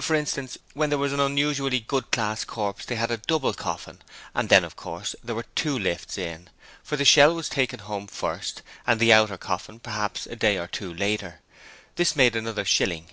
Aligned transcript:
For 0.00 0.16
instance, 0.16 0.58
when 0.74 0.90
there 0.90 0.98
was 0.98 1.12
an 1.12 1.20
unusually 1.20 1.78
good 1.78 2.10
class 2.10 2.42
corpse 2.42 2.84
they 2.84 2.96
had 2.96 3.12
a 3.12 3.18
double 3.18 3.54
coffin 3.54 4.02
and 4.34 4.48
then 4.48 4.64
of 4.64 4.74
course 4.74 5.14
there 5.22 5.36
were 5.36 5.44
two 5.54 5.78
'lifts 5.78 6.18
in', 6.18 6.50
for 6.82 6.96
the 6.96 7.04
shell 7.04 7.36
was 7.36 7.48
taken 7.48 7.78
home 7.78 8.08
first 8.08 8.62
and 8.84 8.98
the 8.98 9.12
outer 9.12 9.38
coffin 9.38 9.78
perhaps 9.78 10.26
a 10.26 10.34
day 10.34 10.56
or 10.58 10.66
two 10.66 10.92
later: 10.92 11.38
this 11.94 12.16
made 12.16 12.34
another 12.34 12.64
shilling. 12.64 13.10